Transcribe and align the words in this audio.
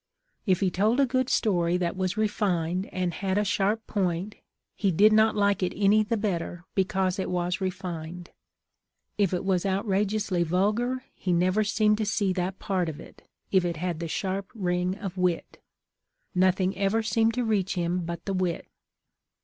If 0.47 0.61
he 0.61 0.71
told 0.71 0.99
a 0.99 1.05
good 1.05 1.29
story 1.29 1.77
that 1.77 1.95
was 1.95 2.17
refined 2.17 2.87
and 2.91 3.13
had 3.13 3.37
a 3.37 3.43
sharp 3.45 3.85
point, 3.85 4.33
he 4.75 4.89
did 4.89 5.13
not 5.13 5.35
like 5.35 5.61
it 5.61 5.73
any 5.75 6.01
the 6.01 6.17
better 6.17 6.65
because 6.73 7.19
it 7.19 7.29
was 7.29 7.61
refined. 7.61 8.31
If 9.19 9.31
it 9.31 9.45
was 9.45 9.63
out 9.63 9.85
rageously 9.87 10.41
vulgar, 10.41 11.05
he 11.13 11.31
never 11.31 11.63
seemed 11.63 11.99
to 11.99 12.05
see 12.07 12.33
that 12.33 12.57
part 12.57 12.89
of 12.89 12.99
it, 12.99 13.27
if 13.51 13.63
it 13.63 13.77
had 13.77 13.99
the 13.99 14.07
sharp 14.07 14.49
ring 14.55 14.97
of 14.97 15.17
wit; 15.19 15.61
nothing 16.33 16.75
ever 16.79 17.03
reached 17.37 17.75
him 17.75 17.99
but 18.03 18.25
the 18.25 18.33
wit. 18.33 18.65